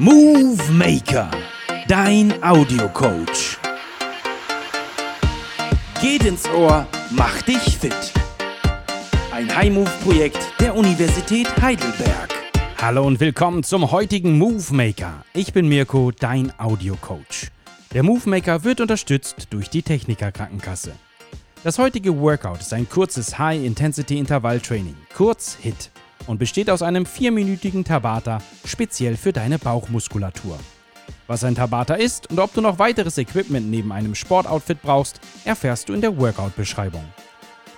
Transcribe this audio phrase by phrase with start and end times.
[0.00, 1.28] Movie Maker,
[1.88, 3.58] dein Audiocoach.
[6.00, 8.12] Geht ins Ohr, mach dich fit.
[9.32, 12.32] Ein High-Move-Projekt der Universität Heidelberg.
[12.80, 15.24] Hallo und willkommen zum heutigen Move Maker.
[15.34, 17.50] Ich bin Mirko, dein Audiocoach.
[17.92, 20.92] Der Move Maker wird unterstützt durch die Techniker Krankenkasse.
[21.64, 25.90] Das heutige Workout ist ein kurzes High-Intensity-Intervall-Training, kurz HIT
[26.28, 30.58] und besteht aus einem vierminütigen Tabata speziell für deine Bauchmuskulatur.
[31.26, 35.88] Was ein Tabata ist und ob du noch weiteres Equipment neben einem Sportoutfit brauchst, erfährst
[35.88, 37.04] du in der Workout-Beschreibung.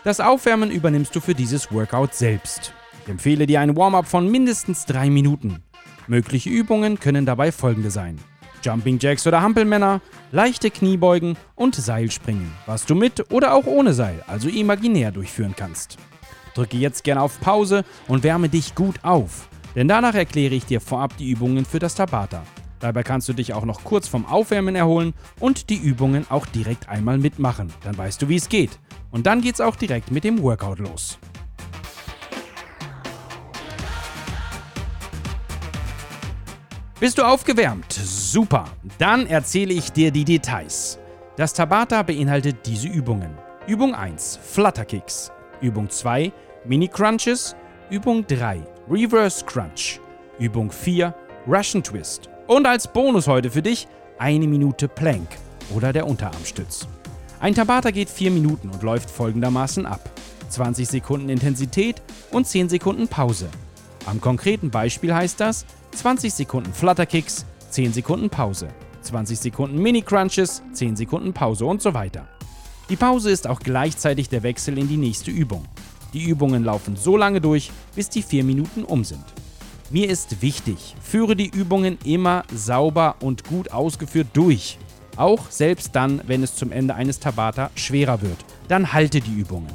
[0.05, 2.73] Das Aufwärmen übernimmst du für dieses Workout selbst.
[3.05, 5.63] Ich empfehle dir ein Warm-up von mindestens drei Minuten.
[6.07, 8.19] Mögliche Übungen können dabei folgende sein.
[8.63, 10.01] Jumping Jacks oder Hampelmänner,
[10.33, 15.99] leichte Kniebeugen und Seilspringen, was du mit oder auch ohne Seil, also imaginär durchführen kannst.
[16.55, 20.81] Drücke jetzt gerne auf Pause und wärme dich gut auf, denn danach erkläre ich dir
[20.81, 22.43] vorab die Übungen für das Tabata.
[22.81, 26.89] Dabei kannst du dich auch noch kurz vom Aufwärmen erholen und die Übungen auch direkt
[26.89, 27.71] einmal mitmachen.
[27.85, 28.79] Dann weißt du, wie es geht.
[29.11, 31.19] Und dann geht's auch direkt mit dem Workout los.
[37.01, 37.93] Bist du aufgewärmt?
[37.93, 38.65] Super.
[38.99, 40.99] Dann erzähle ich dir die Details.
[41.37, 43.37] Das Tabata beinhaltet diese Übungen.
[43.67, 45.33] Übung 1 Flutterkicks.
[45.61, 46.33] Übung 2
[46.65, 47.55] Mini Crunches.
[47.91, 50.01] Übung 3 Reverse Crunch.
[50.39, 51.15] Übung 4
[51.47, 52.31] Russian Twist.
[52.47, 53.87] Und als Bonus heute für dich
[54.19, 55.29] eine Minute Plank
[55.75, 56.87] oder der Unterarmstütz.
[57.41, 60.11] Ein Tabata geht 4 Minuten und läuft folgendermaßen ab.
[60.49, 63.49] 20 Sekunden Intensität und 10 Sekunden Pause.
[64.07, 68.69] Am konkreten Beispiel heißt das 20 Sekunden Flutterkicks, 10 Sekunden Pause.
[69.03, 72.29] 20 Sekunden Mini Crunches, 10 Sekunden Pause und so weiter.
[72.91, 75.65] Die Pause ist auch gleichzeitig der Wechsel in die nächste Übung.
[76.13, 79.25] Die Übungen laufen so lange durch, bis die 4 Minuten um sind.
[79.91, 84.77] Mir ist wichtig, führe die Übungen immer sauber und gut ausgeführt durch.
[85.17, 88.39] Auch selbst dann, wenn es zum Ende eines Tabata schwerer wird.
[88.67, 89.71] Dann halte die Übungen.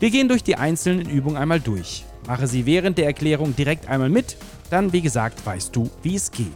[0.00, 2.04] Wir gehen durch die einzelnen Übungen einmal durch.
[2.26, 4.36] Mache sie während der Erklärung direkt einmal mit,
[4.70, 6.48] dann wie gesagt weißt du, wie es geht.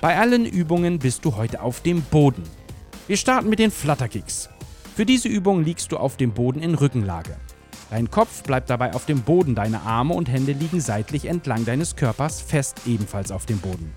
[0.00, 2.44] Bei allen Übungen bist du heute auf dem Boden.
[3.08, 4.48] Wir starten mit den Flutterkicks.
[4.94, 7.36] Für diese Übung liegst du auf dem Boden in Rückenlage.
[7.90, 11.96] Dein Kopf bleibt dabei auf dem Boden, deine Arme und Hände liegen seitlich entlang deines
[11.96, 13.92] Körpers fest ebenfalls auf dem Boden.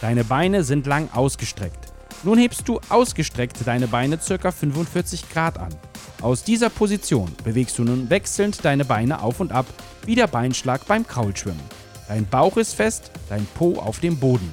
[0.00, 1.92] Deine Beine sind lang ausgestreckt.
[2.22, 4.50] Nun hebst du ausgestreckt deine Beine ca.
[4.50, 5.74] 45 Grad an.
[6.20, 9.66] Aus dieser Position bewegst du nun wechselnd deine Beine auf und ab,
[10.04, 11.62] wie der Beinschlag beim Kraulschwimmen.
[12.08, 14.52] Dein Bauch ist fest, dein Po auf dem Boden.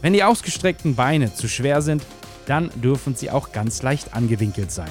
[0.00, 2.02] Wenn die ausgestreckten Beine zu schwer sind,
[2.46, 4.90] dann dürfen sie auch ganz leicht angewinkelt sein.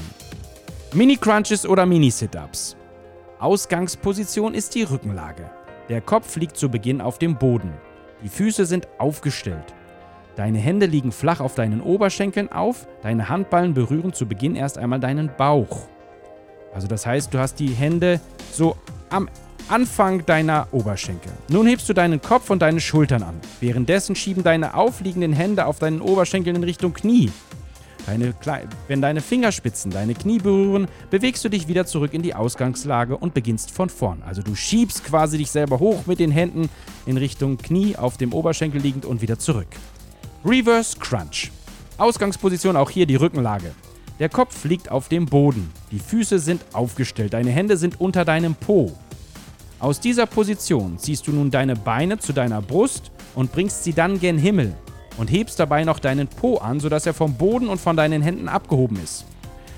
[0.94, 2.78] Mini-Crunches oder Mini-Sit-Ups.
[3.40, 5.50] Ausgangsposition ist die Rückenlage.
[5.90, 7.74] Der Kopf liegt zu Beginn auf dem Boden.
[8.24, 9.74] Die Füße sind aufgestellt.
[10.36, 15.00] Deine Hände liegen flach auf deinen Oberschenkeln auf, deine Handballen berühren zu Beginn erst einmal
[15.00, 15.88] deinen Bauch.
[16.74, 18.20] Also das heißt, du hast die Hände
[18.52, 18.76] so
[19.10, 19.30] am
[19.68, 21.32] Anfang deiner Oberschenkel.
[21.50, 23.40] Nun hebst du deinen Kopf und deine Schultern an.
[23.62, 27.32] Währenddessen schieben deine aufliegenden Hände auf deinen Oberschenkeln in Richtung Knie.
[28.06, 28.36] Deine,
[28.88, 33.34] wenn deine Fingerspitzen deine Knie berühren, bewegst du dich wieder zurück in die Ausgangslage und
[33.34, 34.22] beginnst von vorn.
[34.24, 36.70] Also du schiebst quasi dich selber hoch mit den Händen
[37.08, 39.68] in Richtung Knie auf dem Oberschenkel liegend und wieder zurück.
[40.46, 41.52] Reverse Crunch.
[41.98, 43.72] Ausgangsposition auch hier die Rückenlage.
[44.20, 45.72] Der Kopf liegt auf dem Boden.
[45.92, 47.34] Die Füße sind aufgestellt.
[47.34, 48.94] Deine Hände sind unter deinem Po.
[49.80, 54.20] Aus dieser Position ziehst du nun deine Beine zu deiner Brust und bringst sie dann
[54.20, 54.76] gen Himmel
[55.18, 58.48] und hebst dabei noch deinen Po an, sodass er vom Boden und von deinen Händen
[58.48, 59.26] abgehoben ist.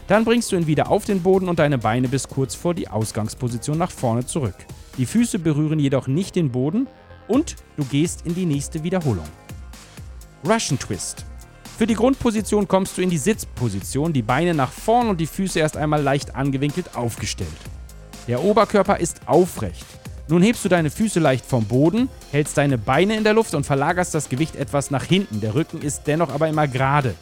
[0.07, 2.87] Dann bringst du ihn wieder auf den Boden und deine Beine bis kurz vor die
[2.87, 4.55] Ausgangsposition nach vorne zurück.
[4.97, 6.87] Die Füße berühren jedoch nicht den Boden
[7.27, 9.27] und du gehst in die nächste Wiederholung.
[10.47, 11.25] Russian Twist.
[11.77, 15.59] Für die Grundposition kommst du in die Sitzposition, die Beine nach vorn und die Füße
[15.59, 17.49] erst einmal leicht angewinkelt aufgestellt.
[18.27, 19.85] Der Oberkörper ist aufrecht.
[20.29, 23.65] Nun hebst du deine Füße leicht vom Boden, hältst deine Beine in der Luft und
[23.65, 25.39] verlagerst das Gewicht etwas nach hinten.
[25.39, 27.15] Der Rücken ist dennoch aber immer gerade.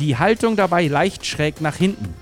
[0.00, 2.12] Die Haltung dabei leicht schräg nach hinten.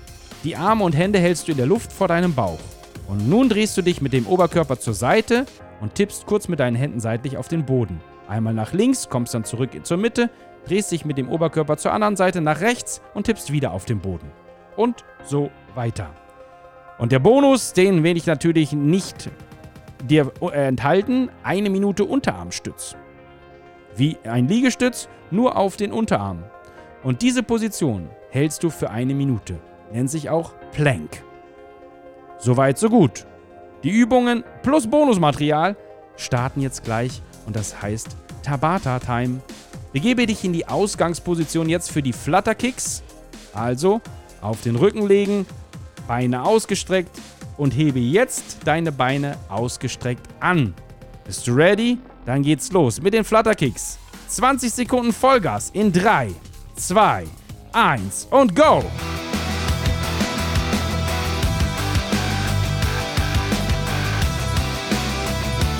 [0.43, 2.59] Die Arme und Hände hältst du in der Luft vor deinem Bauch.
[3.07, 5.45] Und nun drehst du dich mit dem Oberkörper zur Seite
[5.81, 7.99] und tippst kurz mit deinen Händen seitlich auf den Boden.
[8.27, 10.29] Einmal nach links, kommst dann zurück zur Mitte,
[10.67, 13.99] drehst dich mit dem Oberkörper zur anderen Seite nach rechts und tippst wieder auf den
[13.99, 14.31] Boden.
[14.75, 16.11] Und so weiter.
[16.99, 19.29] Und der Bonus, den will ich natürlich nicht
[20.03, 22.95] dir äh, enthalten, eine Minute Unterarmstütz.
[23.95, 26.43] Wie ein Liegestütz, nur auf den Unterarm.
[27.03, 29.59] Und diese Position hältst du für eine Minute.
[29.91, 31.23] Nennt sich auch Plank.
[32.39, 33.25] Soweit, so gut.
[33.83, 35.75] Die Übungen plus Bonusmaterial
[36.15, 39.41] starten jetzt gleich und das heißt Tabata Time.
[39.91, 43.03] Begebe dich in die Ausgangsposition jetzt für die Flutterkicks.
[43.53, 44.01] Also
[44.41, 45.45] auf den Rücken legen,
[46.07, 47.19] Beine ausgestreckt
[47.57, 50.73] und hebe jetzt deine Beine ausgestreckt an.
[51.25, 51.97] Bist du ready?
[52.25, 53.97] Dann geht's los mit den Flutterkicks.
[54.27, 56.29] 20 Sekunden Vollgas in 3,
[56.75, 57.25] 2,
[57.73, 58.83] 1 und go!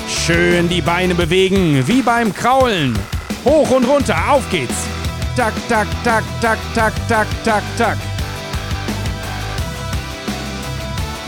[0.07, 2.97] Schön die Beine bewegen, wie beim Kraulen.
[3.43, 4.87] Hoch und runter, auf geht's.
[5.35, 7.97] Tak, tak, tak, tak, tak, tak, tak, tak.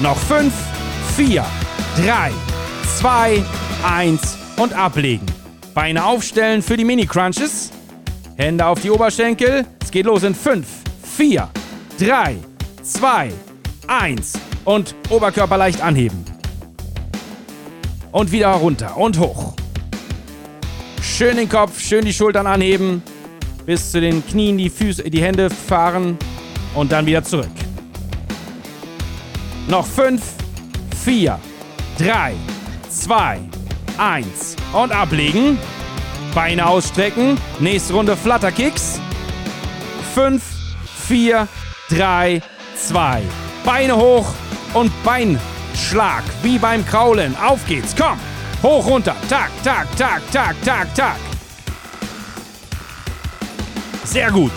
[0.01, 0.53] Noch 5,
[1.15, 1.45] 4,
[2.03, 2.31] 3,
[2.97, 3.43] 2,
[3.87, 5.25] 1 und ablegen.
[5.73, 7.71] Beine aufstellen für die Mini-Crunches.
[8.35, 9.65] Hände auf die Oberschenkel.
[9.81, 10.67] Es geht los in 5,
[11.15, 11.49] 4,
[11.97, 12.35] 3,
[12.83, 13.31] 2,
[13.87, 14.33] 1
[14.65, 16.25] und Oberkörper leicht anheben.
[18.11, 19.53] Und wieder runter und hoch.
[21.01, 23.01] Schön den Kopf, schön die Schultern anheben.
[23.65, 26.17] Bis zu den Knien die, Füße, die Hände fahren
[26.73, 27.64] und dann wieder zurück.
[29.67, 30.21] Noch 5,
[31.03, 31.39] 4,
[31.97, 32.33] 3,
[32.89, 33.39] 2,
[33.97, 35.57] 1 und ablegen.
[36.35, 37.37] Beine ausstrecken.
[37.59, 38.99] Nächste Runde Flutterkicks.
[40.13, 40.43] 5,
[41.07, 41.47] 4,
[41.89, 42.41] 3,
[42.75, 43.21] 2.
[43.63, 44.27] Beine hoch
[44.75, 47.35] und Beinschlag wie beim Kraulen.
[47.37, 48.19] Auf geht's, komm.
[48.61, 49.15] Hoch, runter.
[49.29, 51.17] Tak, tak, tak, tak, tak, tak.
[54.03, 54.53] Sehr gut.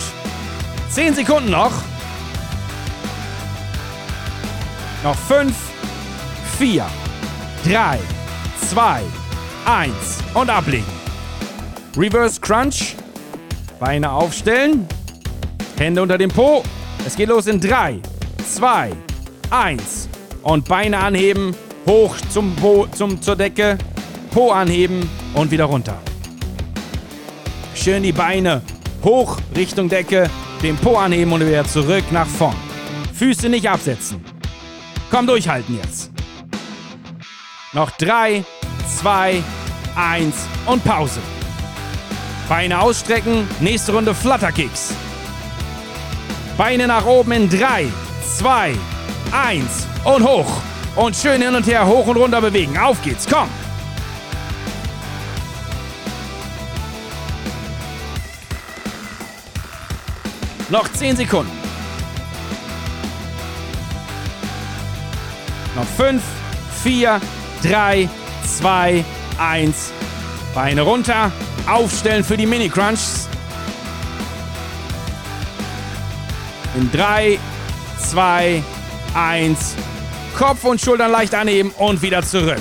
[0.91, 1.71] 10 Sekunden noch.
[5.03, 5.55] Noch 5,
[6.57, 6.85] 4,
[7.65, 7.99] 3,
[8.69, 9.01] 2,
[9.65, 9.93] 1
[10.33, 10.83] und ablegen.
[11.95, 12.95] Reverse Crunch.
[13.79, 14.85] Beine aufstellen.
[15.77, 16.63] Hände unter dem Po.
[17.05, 18.01] Es geht los in 3,
[18.55, 18.91] 2,
[19.49, 20.09] 1.
[20.43, 21.55] Und Beine anheben.
[21.87, 23.77] Hoch zum po, zum, zur Decke.
[24.31, 25.97] Po anheben und wieder runter.
[27.73, 28.61] Schön die Beine
[29.01, 30.29] hoch Richtung Decke.
[30.61, 32.55] Den Po anheben und wieder zurück nach vorn.
[33.13, 34.28] Füße nicht absetzen.
[35.09, 36.11] Komm, durchhalten jetzt.
[37.73, 38.43] Noch 3,
[38.99, 39.43] 2,
[39.95, 40.35] 1
[40.65, 41.19] und Pause.
[42.47, 44.93] Beine ausstrecken, nächste Runde Flutterkicks.
[46.57, 47.87] Beine nach oben in 3,
[48.37, 48.75] 2,
[49.31, 50.61] 1 und hoch.
[50.95, 52.77] Und schön hin und her, hoch und runter bewegen.
[52.77, 53.49] Auf geht's, komm.
[60.69, 61.58] Noch 10 Sekunden.
[65.79, 66.21] Noch 5,
[66.83, 67.21] 4,
[67.63, 68.09] 3,
[68.57, 69.05] 2,
[69.39, 69.91] 1.
[70.53, 71.31] Beine runter.
[71.71, 73.29] Aufstellen für die Mini-Crunchs.
[76.75, 77.39] In 3,
[77.97, 78.61] 2,
[79.13, 79.75] 1.
[80.37, 82.57] Kopf und Schultern leicht anheben und wieder zurück.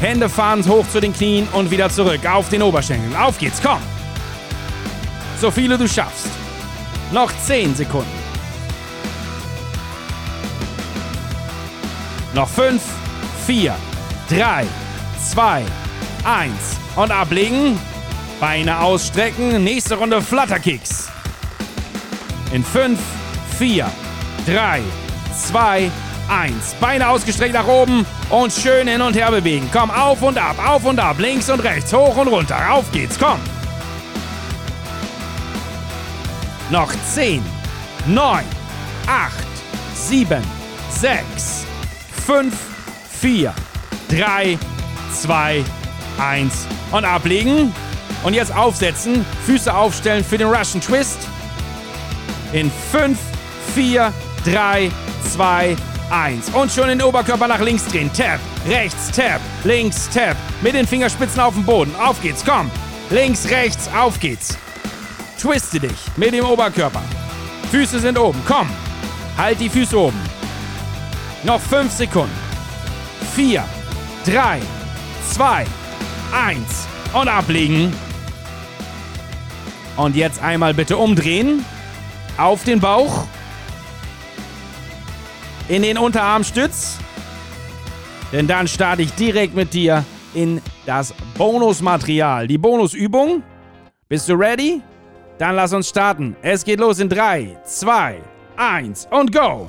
[0.00, 3.14] Hände fahren hoch zu den Knien und wieder zurück auf den Oberschenkeln.
[3.14, 3.78] Auf geht's, komm.
[5.40, 6.26] So viele du schaffst.
[7.12, 8.19] Noch 10 Sekunden.
[12.34, 12.80] Noch 5,
[13.46, 13.74] 4,
[14.28, 14.64] 3,
[15.32, 15.64] 2,
[16.24, 16.52] 1
[16.96, 17.78] und ablegen.
[18.40, 19.64] Beine ausstrecken.
[19.64, 21.08] Nächste Runde Flutterkicks.
[22.52, 22.98] In 5,
[23.58, 23.90] 4,
[24.46, 24.80] 3,
[25.48, 25.90] 2,
[26.28, 26.54] 1.
[26.80, 29.68] Beine ausgestreckt nach oben und schön hin und her bewegen.
[29.72, 32.72] Komm, auf und ab, auf und ab, links und rechts, hoch und runter.
[32.72, 33.40] Auf geht's, komm.
[36.70, 37.42] Noch 10,
[38.06, 38.44] 9,
[39.06, 39.32] 8,
[39.94, 40.40] 7,
[40.90, 41.66] 6,
[42.30, 42.54] 5,
[43.22, 43.52] 4,
[44.08, 44.56] 3,
[45.20, 45.64] 2,
[46.20, 47.74] 1 und ablegen.
[48.22, 51.18] Und jetzt aufsetzen, Füße aufstellen für den Russian Twist.
[52.52, 53.18] In 5,
[53.74, 54.12] 4,
[54.44, 54.92] 3,
[55.32, 55.76] 2,
[56.10, 56.50] 1.
[56.50, 58.12] Und schon den Oberkörper nach links drehen.
[58.12, 60.36] Tap, rechts, tap, links, tap.
[60.62, 61.92] Mit den Fingerspitzen auf dem Boden.
[61.96, 62.70] Auf geht's, komm.
[63.10, 64.56] Links, rechts, auf geht's.
[65.36, 67.02] Twiste dich mit dem Oberkörper.
[67.72, 68.70] Füße sind oben, komm.
[69.36, 70.39] Halt die Füße oben.
[71.42, 72.36] Noch 5 Sekunden.
[73.34, 73.64] 4,
[74.26, 74.60] 3,
[75.30, 75.66] 2,
[76.32, 77.92] 1 und ablegen.
[79.96, 81.64] Und jetzt einmal bitte umdrehen.
[82.36, 83.24] Auf den Bauch.
[85.68, 86.98] In den Unterarmstütz.
[88.32, 90.04] Denn dann starte ich direkt mit dir
[90.34, 93.42] in das Bonusmaterial, die Bonusübung.
[94.08, 94.82] Bist du ready?
[95.38, 96.36] Dann lass uns starten.
[96.42, 98.20] Es geht los in 3, 2,
[98.56, 99.68] 1 und go.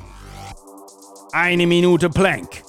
[1.34, 2.62] Eine Minute Plank.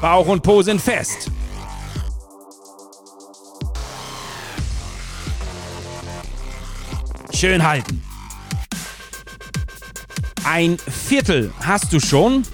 [0.00, 1.30] Bauch und Po sind fest.
[7.34, 8.02] Schön halten.
[10.44, 12.46] Ein Viertel hast du schon.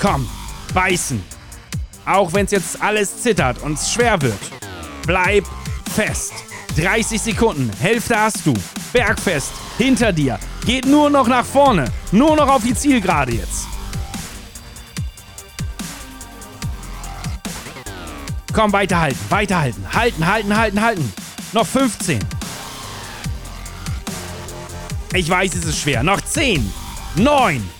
[0.00, 0.28] Komm,
[0.72, 1.20] beißen.
[2.04, 4.55] Auch wenn es jetzt alles zittert und es schwer wird.
[5.06, 5.44] Bleib
[5.94, 6.32] fest.
[6.76, 8.52] 30 Sekunden, Hälfte hast du.
[8.92, 10.38] Bergfest, hinter dir.
[10.64, 11.90] Geht nur noch nach vorne.
[12.12, 13.66] Nur noch auf die Zielgerade jetzt.
[18.52, 19.86] Komm, weiterhalten, weiterhalten.
[19.92, 21.12] Halten, halten, halten, halten.
[21.52, 22.18] Noch 15.
[25.14, 26.02] Ich weiß, es ist schwer.
[26.02, 26.70] Noch 10,
[27.16, 27.70] 9,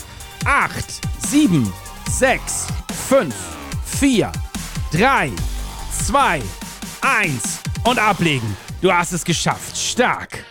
[0.44, 0.84] 8,
[1.28, 1.72] 7,
[2.10, 2.66] 6,
[3.08, 3.34] 5,
[3.98, 4.32] 4,
[4.92, 5.32] 3,
[6.06, 6.65] 2, 1
[7.84, 8.56] und ablegen.
[8.82, 9.76] Du hast es geschafft.
[9.76, 10.44] Stark.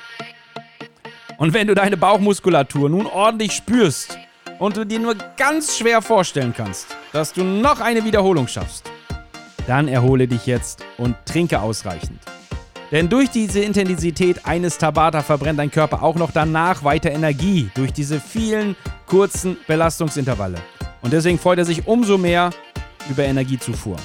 [1.37, 4.17] Und wenn du deine Bauchmuskulatur nun ordentlich spürst
[4.57, 8.89] und du dir nur ganz schwer vorstellen kannst, dass du noch eine Wiederholung schaffst,
[9.67, 12.21] dann erhole dich jetzt und trinke ausreichend.
[12.89, 17.91] Denn durch diese Intensität eines Tabata verbrennt dein Körper auch noch danach weiter Energie durch
[17.91, 20.59] diese vielen kurzen Belastungsintervalle.
[21.01, 22.51] Und deswegen freut er sich umso mehr
[23.09, 23.97] über Energiezufuhr.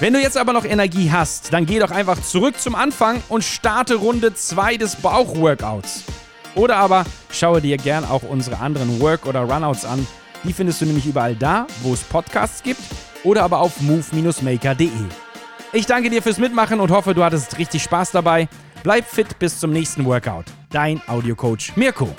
[0.00, 3.42] Wenn du jetzt aber noch Energie hast, dann geh doch einfach zurück zum Anfang und
[3.42, 6.04] starte Runde 2 des Bauchworkouts.
[6.54, 10.06] Oder aber schaue dir gern auch unsere anderen Work- oder Runouts an.
[10.44, 12.80] Die findest du nämlich überall da, wo es Podcasts gibt
[13.24, 14.88] oder aber auf move-maker.de.
[15.72, 18.48] Ich danke dir fürs Mitmachen und hoffe, du hattest richtig Spaß dabei.
[18.84, 20.46] Bleib fit bis zum nächsten Workout.
[20.70, 22.14] Dein Audiocoach Mirko.